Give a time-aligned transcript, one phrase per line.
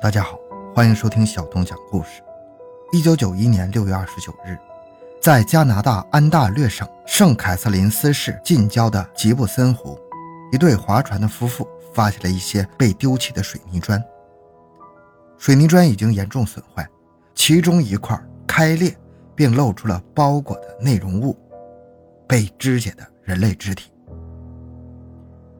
[0.00, 0.38] 大家好，
[0.72, 2.22] 欢迎收听小东讲故事。
[2.92, 4.56] 一九九一年六月二十九日，
[5.20, 9.98] 在加拿大安大略省圣凯瑟琳斯市近郊的吉布森湖，
[10.52, 14.00] 一对划船的夫妇发现了一些被丢弃的水泥砖。
[15.36, 16.88] 水泥砖已经严重损坏，
[17.34, 18.96] 其中一块开裂，
[19.34, 21.36] 并露出了包裹的内容物——
[22.28, 23.90] 被肢解的人类肢体。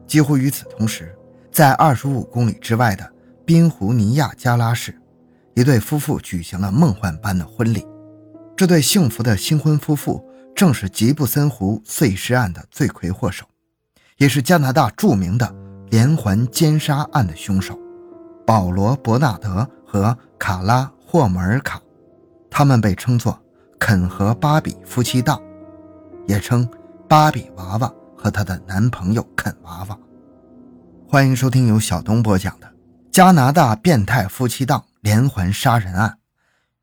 [0.07, 1.13] 几乎与此同时，
[1.51, 3.05] 在二十五公里之外的。
[3.49, 4.95] 宾湖尼亚加拉市，
[5.55, 7.83] 一对夫妇举行了梦幻般的婚礼。
[8.55, 10.23] 这对幸福的新婚夫妇
[10.55, 13.47] 正是吉布森湖碎尸案的罪魁祸首，
[14.17, 15.51] 也是加拿大著名的
[15.89, 17.75] 连环奸杀案的凶手——
[18.45, 21.81] 保罗·伯纳德和卡拉·霍姆尔卡。
[22.51, 23.35] 他们被称作
[23.79, 25.41] 肯和芭比夫妻档，
[26.27, 26.69] 也称
[27.07, 29.97] 芭比娃娃和她的男朋友肯娃娃。
[31.07, 32.68] 欢迎收听由小东播讲的。
[33.19, 36.19] 加拿大变态夫妻档连环杀人案，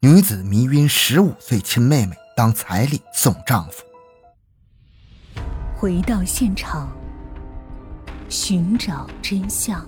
[0.00, 3.82] 女子迷晕十五岁亲妹妹当彩礼送丈夫。
[5.74, 6.94] 回到现场，
[8.28, 9.82] 寻找真相。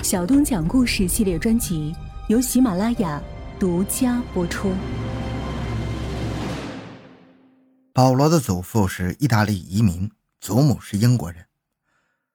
[0.00, 1.92] 小东讲故事系列专辑
[2.28, 3.20] 由喜马拉雅
[3.58, 4.72] 独家播出。
[7.92, 10.08] 保罗的祖父是意大利移民，
[10.40, 11.44] 祖母是英国人。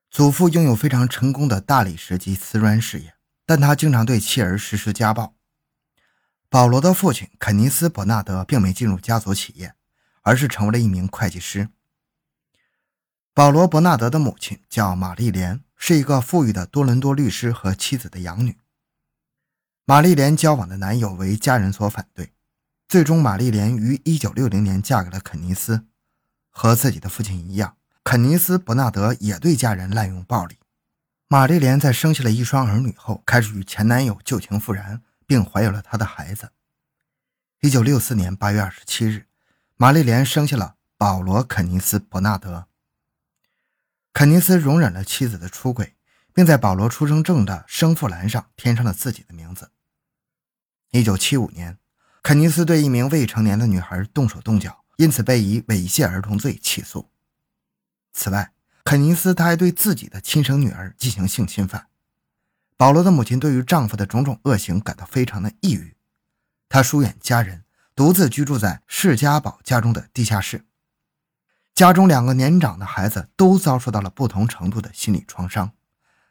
[0.10, 3.14] 祖父拥有非常成功的大理石及瓷砖事业，
[3.46, 5.36] 但他经常对妻儿实施家暴。
[6.50, 9.76] 保罗的父亲肯尼斯·伯纳德并没进入家族企业，
[10.24, 11.70] 而是成为了一名会计师。
[13.36, 18.58] 保罗·伯纳德的母亲叫玛丽莲，是一个富裕的多伦多律师和妻子的养女。
[19.86, 22.34] 玛丽莲交往的男友为家人所反对，
[22.88, 25.86] 最终玛丽莲于1960年嫁给了肯尼斯，
[26.50, 27.78] 和自己的父亲一样。
[28.04, 30.58] 肯尼斯·伯纳德也对家人滥用暴力。
[31.28, 36.52] 玛丽莲在生下了一双儿女后，开始与前男友旧情复燃，并怀有了他的孩子。
[37.62, 39.26] 1964年8月27日，
[39.76, 42.66] 玛丽莲生下了保罗·肯尼斯·伯纳德。
[44.12, 45.96] 肯尼斯容忍了妻子的出轨，
[46.34, 49.70] 并在保罗出生证的生父栏上填上了自己的名字。
[50.94, 51.78] 1975年，
[52.24, 57.12] 肯尼斯对一名未成年的女孩动手动脚，因此被以猥亵儿童罪起诉。
[58.20, 58.52] 此外，
[58.84, 61.88] 肯尼斯他还对自己的亲生女儿进行性侵犯。
[62.76, 65.96] 保罗的母亲对于丈夫的种种恶行感到非常的抑郁，
[66.68, 67.64] 她疏远家人，
[67.96, 70.66] 独自居住在释家堡家中的地下室。
[71.74, 75.72] 家中两个年长的孩子都遭受到了不同程度的心理创伤，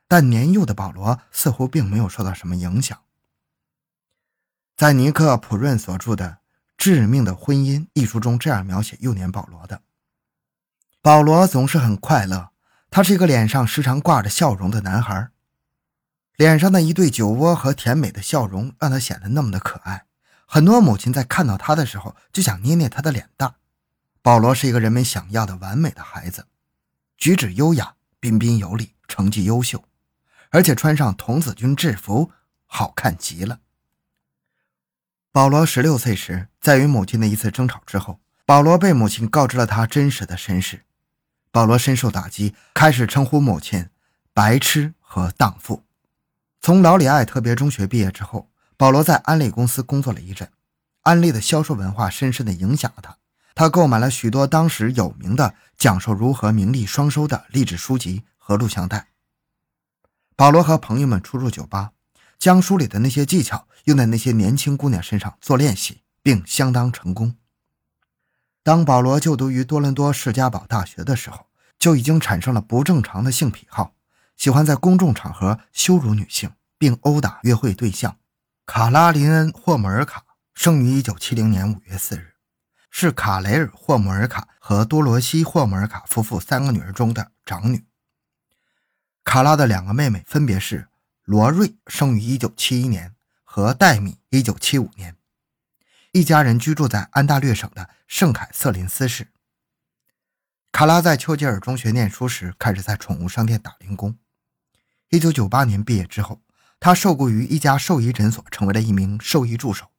[0.06, 3.00] 但年幼的保罗似乎并没有受到什么影响。
[4.76, 6.26] 在尼克·普润所著的
[6.76, 9.81] 《致命的婚姻》一书中，这样描写幼年保罗的。
[11.01, 12.51] 保罗总是很快乐，
[12.91, 15.31] 他是一个脸上时常挂着笑容的男孩，
[16.37, 20.07] 脸上的一对酒窝和甜美的笑容让他显得那么的可爱。
[20.45, 23.55] 很多母亲在看到他的时候就想捏捏他的脸蛋。
[24.23, 26.47] 保罗是一个人们想要的完美的孩子，
[27.17, 29.85] 举止优雅、彬彬有礼，成绩优秀，
[30.51, 32.33] 而且穿上童子军制服
[32.67, 33.61] 好看极了。
[35.31, 40.85] 保罗十六岁时，在与母亲的一次争吵之后，保罗被母亲告知了他真实的身世。
[41.51, 43.89] 保罗深受打击，开始称呼母亲
[44.35, 45.83] “白痴”和“荡妇”。
[46.61, 50.51] 从劳里艾特别中学毕业之后，保罗在安利公司工作了一阵。
[51.03, 53.17] 安利的销售文化深深地影响了他，
[53.55, 59.09] 他购买了许多当时有名的讲授如何名利双收的励志书籍和录像带。
[60.37, 61.93] 保罗和朋友们出入酒吧，
[62.39, 67.35] 将书里的那些技巧用在那些年轻姑娘身上做练习，并相当成功。
[68.69, 71.47] 当保罗就读于多伦多士嘉堡大学的时候，
[71.79, 73.95] 就已经产生了不正常的性癖好，
[74.37, 78.19] 喜欢在公众场合羞辱女性，并殴打约会对象。
[78.67, 82.34] 卡拉琳恩·霍姆尔卡生于1970年5月4日，
[82.91, 87.87] 是卡雷尔·霍姆尔卡和多罗西·霍姆尔卡夫妇三个女儿中的长女。
[89.25, 90.88] 卡拉的两个妹妹分别是
[91.25, 95.17] 罗瑞生于1971年和戴米1975年。
[96.19, 99.29] 一家人居住在安大略省的圣凯瑟琳斯市。
[100.73, 104.19] 卡拉在丘吉尔中学念书时，开始在宠物商店打零工。
[105.11, 106.43] 1998年毕业之后，
[106.81, 109.93] 他受雇于一家兽医诊所，成为了一名兽医助手。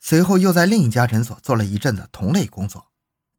[0.00, 2.90] 随后又在另一家诊所做了一阵子同类工作，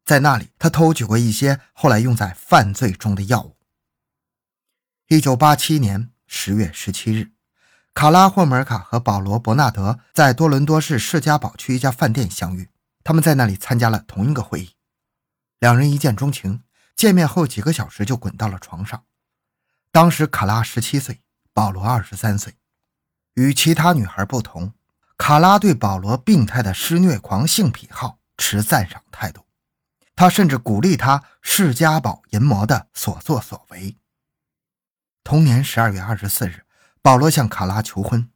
[0.04, 3.56] 在那里他偷取过一些后来用在犯罪中的药物。
[5.08, 7.32] 1987年10月17日。
[8.00, 12.70] 卡拉·霍姆尔卡和保罗·伯纳德在多伦多市士嘉堡区一家饭店相遇，
[13.04, 14.70] 他们在那里参加了同一个会议，
[15.58, 16.62] 两人一见钟情，
[16.96, 19.04] 见面后几个小时就滚到了床上。
[19.92, 21.20] 当时卡拉十七岁，
[21.52, 22.54] 保罗二十三岁。
[23.34, 24.72] 与其他女孩不同，
[25.18, 29.44] 卡拉对保罗病态的施虐狂性癖好持赞赏态度。
[30.16, 33.94] 他甚至鼓励他释家宝淫魔的所作所为。
[35.22, 36.64] 同年十二月二十四日，
[37.02, 38.28] 保罗向卡拉求婚。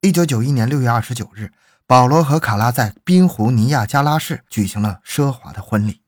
[0.00, 1.52] 一九九一年六月二十九日，
[1.86, 6.02] 保罗和卡拉在宾湖尼亚加拉市举行了奢华的婚礼。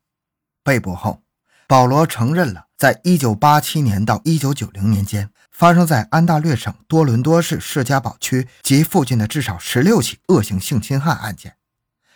[0.63, 1.23] 被捕后，
[1.65, 11.55] 保罗承认了在一九八七年到一九九零年间发生在安大略省多伦多市士嘉堡区及附近的至少十六起恶性性侵害案件，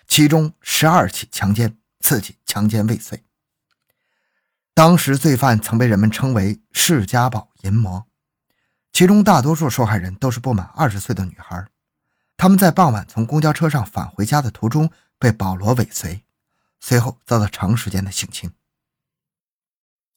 [0.06, 3.24] 其中十二起强奸、刺起强奸未遂。
[4.74, 8.06] 当时罪犯曾被人们称为“士嘉堡淫魔”。
[8.98, 11.68] 其中大多数受害人都是不满二十岁的女孩，
[12.36, 14.90] 他们在傍晚从公交车上返回家的途中
[15.20, 16.24] 被保罗尾随，
[16.80, 18.52] 随后遭到长时间的性侵。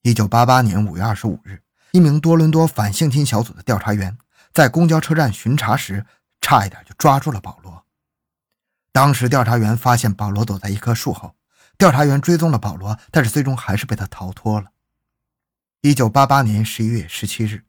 [0.00, 1.60] 一九八八年五月二十五日，
[1.92, 4.16] 一名多伦多反性侵小组的调查员
[4.50, 6.06] 在公交车站巡查时，
[6.40, 7.84] 差一点就抓住了保罗。
[8.92, 11.34] 当时调查员发现保罗躲在一棵树后，
[11.76, 14.70] 调查员追踪了保罗，但是最终还是被他逃脱了。
[15.82, 17.64] 一九八八年十一月十七日。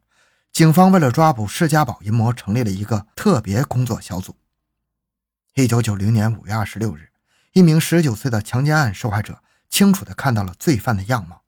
[0.52, 4.36] 警方为了抓捕释家堡淫魔，成立了一个特别工作小组。
[5.56, 7.10] 一九九零年五月二十六日，
[7.54, 11.44] 一名十九岁的强奸案受害者清楚地看到了罪犯的样貌，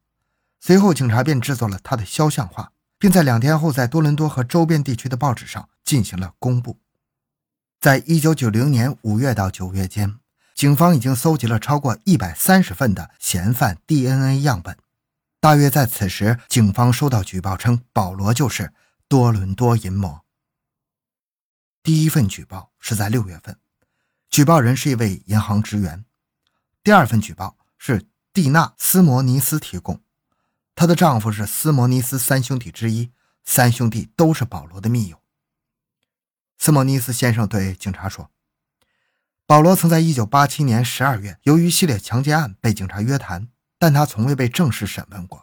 [0.61, 6.77] 随后警察便制作了他的肖像画，并在两天后在多伦多和周边地区的报纸上进行了公布。
[7.81, 10.15] 在一九九零年五月到九月间，
[10.55, 14.77] 警方已经搜集了超过一百三十份的嫌犯 DNA 样本。
[15.41, 18.71] 大约在此时，警方收到举报称保罗就是。
[19.13, 20.25] 多伦多淫魔。
[21.83, 23.59] 第一份举报是在六月份，
[24.27, 26.03] 举报人是一位银行职员。
[26.81, 30.01] 第二份举报是蒂娜·斯摩尼斯提供，
[30.73, 33.11] 她的丈夫是斯摩尼斯三兄弟之一，
[33.43, 35.21] 三兄弟都是保罗的密友。
[36.57, 38.31] 斯摩尼斯先生对警察说
[39.45, 45.42] ：“保罗曾在1987年12月由于系列强奸案被警察约谈，但他从未被正式审问过。”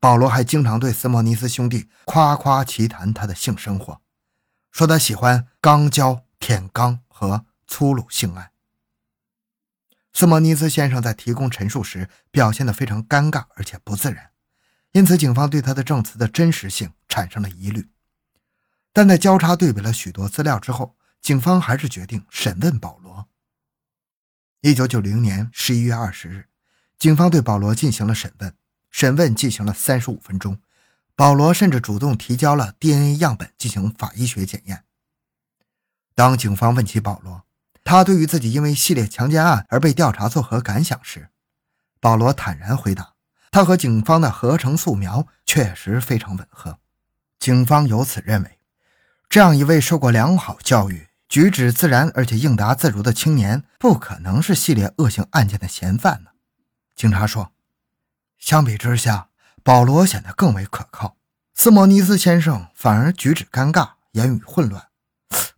[0.00, 4.00] 保罗还经常对斯莫尼斯兄弟夸夸其谈他的性生活，
[4.70, 8.52] 说他喜欢肛交、舔肛和粗鲁性爱。
[10.12, 14.30] 斯莫尼斯先生在提供陈述时表现得非常尴尬而且不自然，
[14.92, 17.88] 因此警方对他的证词的真实性产生了疑虑。
[18.92, 23.28] 但在交叉对比了许多资料之后，警方还是决定审问保罗。
[24.60, 26.48] 一九九零年十一月二十日，
[26.98, 28.54] 警方对保罗进行了审问。
[28.98, 30.58] 审问进行了三十五分钟，
[31.14, 34.82] 保罗甚至主动提交了 DNA 样本进行法医学检验。
[36.16, 37.44] 当警方问起保罗，
[37.84, 41.28] 他对于自己因为系列强奸案而被调查作何感想时，
[42.00, 43.12] 保罗坦然回答
[43.52, 46.80] ：“他和警方的合成素描确实非常吻合。”
[47.38, 48.58] 警方由此认为，
[49.28, 56.30] 这样一位受过良好教育、举止自然而且应答自如的青年，不可能是系列恶性案件的嫌犯呢。
[56.96, 57.52] 警察说。
[58.38, 59.28] 相比之下，
[59.62, 61.16] 保罗显得更为可靠。
[61.54, 64.88] 斯莫尼斯先生反而举止尴尬，言语混乱，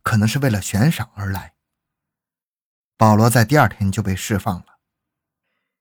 [0.02, 1.52] 可能是为了悬赏而来。
[2.96, 4.64] 保罗在第二天就被释放了。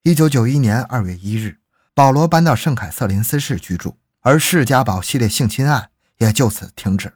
[0.03, 1.59] 一九九一年二月一日，
[1.93, 7.15] 保罗搬到圣凯瑟琳斯市居住，而释迦堡系列性侵案也就此停止了。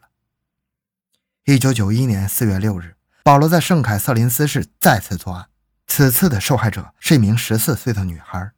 [1.46, 5.50] 一九九一年四月六日，保罗在圣凯瑟琳斯市再次作案，
[5.88, 8.52] 此次的受害者是一名十四岁的女孩。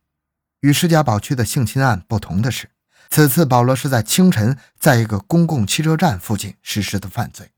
[0.66, 2.72] 与施家堡区的性侵案不同的是，
[3.12, 7.52] 此次保罗是在清晨在一个公共汽车站附近实施的犯罪。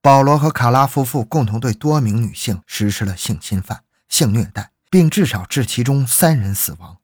[0.00, 6.96] 保罗和卡拉夫妇共同对多名女性实施了性侵犯、性虐待，并至少致其中三人死亡。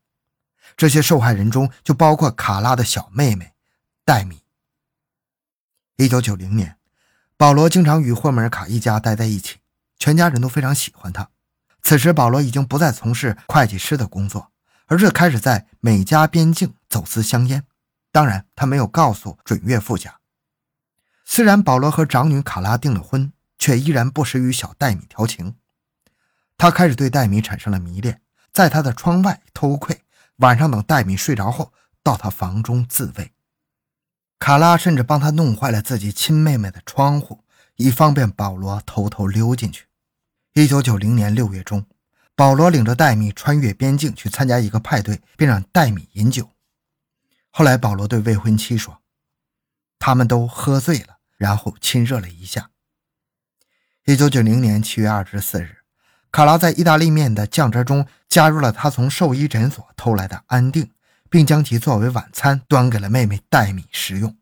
[0.78, 3.52] 这些受害人中就包括卡拉的小妹妹
[4.02, 4.40] 戴米。
[5.98, 6.78] 一九九零年，
[7.36, 9.58] 保罗经常与霍梅尔卡一家待在一起，
[9.98, 11.28] 全家人都非常喜欢他。
[11.82, 14.52] 此时，保罗已经不再从事会计师的工作。
[14.86, 17.64] 而是开始在美加边境走私香烟，
[18.12, 20.20] 当然他没有告诉准岳父家。
[21.24, 25.56] 虽然保罗和长女卡拉订了婚，却依然不时与小戴米调情。
[26.58, 28.20] 他开始对戴米产生了迷恋，
[28.52, 30.02] 在他的窗外偷窥，
[30.36, 31.72] 晚上等戴米睡着后，
[32.02, 33.32] 到他房中自慰。
[34.38, 37.42] 卡拉甚至帮他弄坏了自己亲妹妹的窗户，
[37.76, 39.86] 以方便保罗偷偷溜进去。
[40.52, 41.86] 一九九零年六月中。
[42.36, 46.50] 保罗领着戴米穿越边境去参加一个派对，并让戴米饮酒。
[47.50, 49.00] 后来，保罗对未婚妻说
[50.00, 52.70] ：“他们都喝醉了，然后亲热了一下。”
[54.06, 55.84] 一九九零年七月二十四日，
[56.32, 60.90] 卡拉在意大利面的酱汁中加入了他从兽医诊所偷来的安定，
[61.30, 64.36] 并将其作为晚餐端给了妹妹戴米食用。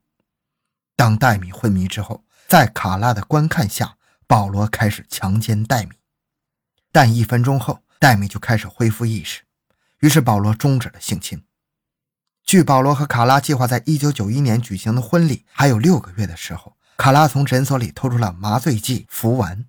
[0.97, 6.02] 当戴米昏迷之后，在卡拉的观看下，保罗开始强奸戴米。
[6.93, 9.41] 但一分钟后，戴米就开始恢复意识，
[10.01, 11.43] 于是保罗终止了性侵。
[12.45, 19.65] 距保罗和卡拉计划在1991年举行的婚礼还有六个月的时候，卡拉从诊所里偷出了麻醉剂福丸。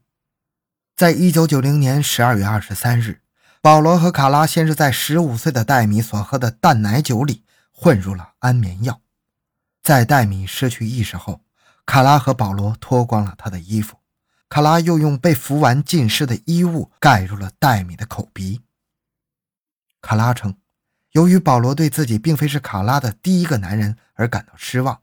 [0.95, 3.21] 在1990年12月23日，
[3.61, 8.99] 保罗和卡拉先是在15岁的戴米所喝的淡奶酒里混入了安眠药。
[9.81, 11.41] 在戴米失去意识后，
[11.85, 13.97] 卡拉和保罗脱光了他的衣服，
[14.53, 18.61] 卡拉又用被服完浸湿的衣物盖入了戴米的口鼻。
[19.99, 20.59] 卡拉称，
[21.13, 25.01] 由于保罗对自己并非是卡拉的第一个男人而感到失望，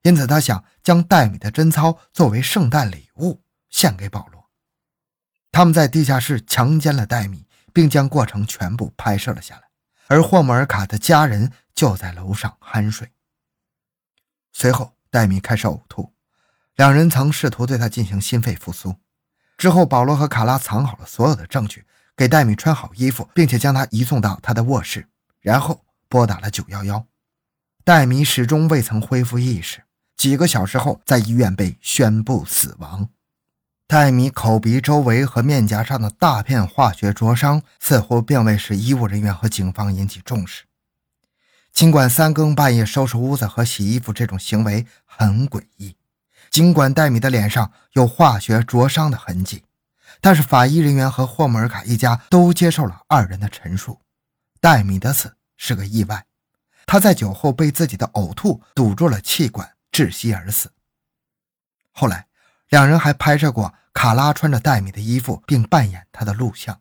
[0.00, 4.48] 因此他想将戴米的贞操作为圣诞礼物献给保罗。
[5.52, 9.64] 他们在地下室强奸了戴米，并将过程全部拍摄了下来，
[10.06, 13.12] 而霍姆尔卡的家人就在楼上酣睡。
[14.54, 16.14] 随后，戴米开始呕吐，
[16.76, 18.94] 两人曾试图对他进行心肺复苏。
[19.56, 25.08] 之后，保罗和卡拉藏好了所有的证据，给戴米穿好衣服，并且将他移送到他的卧室，
[25.40, 27.04] 然后拨打了911。
[27.82, 29.84] 戴米始终未曾恢复意识，
[30.16, 33.08] 几个小时后在医院被宣布死亡。
[33.86, 40.64] 戴米口鼻周围和面颊上的大片化学灼伤，似乎并未使医务人员和警方引起重视。
[41.72, 45.94] 尽管三更半夜收拾屋子和洗衣服这种行为很诡异，
[46.56, 49.62] 尽管戴米的脸上有化学灼伤的痕迹，
[50.22, 54.00] 但是法医人员和霍姆尔卡一家都接受了二人的陈述：
[54.58, 56.24] 戴米的死是个意外，
[56.86, 60.72] 他在酒后被自己的呕吐堵住了气管，窒息而死。
[61.92, 62.26] 后来，
[62.70, 66.80] 两人还拍摄过卡拉穿着戴米的衣服并扮演他的录像。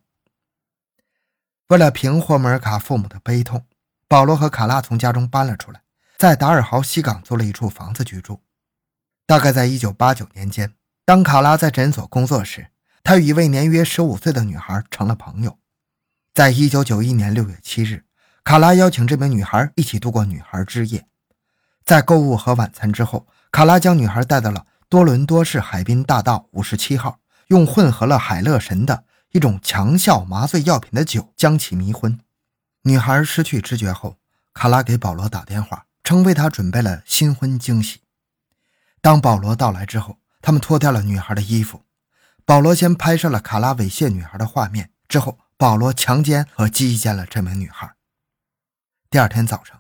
[1.68, 3.66] 为了平霍姆尔卡父母的悲痛。
[4.08, 5.82] 保罗和卡拉从家中搬了出来，
[6.18, 8.40] 在达尔豪西港租了一处房子居住。
[9.28, 12.68] 大概在1989年间，当卡拉在诊所工作时，
[13.04, 15.58] 他与一位年约15岁的女孩成了朋友。
[16.34, 18.04] 在1991年6月7日，
[18.44, 21.08] 卡拉邀请这名女孩一起度过女孩之夜。
[21.84, 32.20] 在购物和晚餐之后，卡拉将女孩带到了多伦多市海滨大道57号，用混合了海乐神的一种强效麻醉药品的酒将其迷昏。
[32.84, 34.18] 女孩失去知觉后，
[34.54, 38.02] 卡拉给保罗打电话，称为他准备了新婚惊喜。
[39.06, 41.84] 当保罗到来之后，他们脱掉了女孩的衣服。
[42.44, 47.94] 保罗先拍摄了卡拉猥亵女孩的画面，之后保罗强奸和击奸了这名女孩。
[49.12, 49.80] 第二天早上，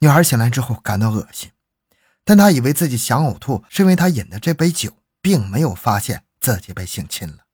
[0.00, 1.52] 女孩醒来之后感到恶心，
[2.22, 4.92] 但她以为自己想呕吐是因为她饮的这杯酒，
[5.22, 7.45] 并没有发现自己被性侵了。